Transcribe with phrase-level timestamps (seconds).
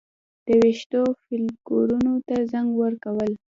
[0.45, 3.31] د ویښتو فولیکونو ته رنګ ورکول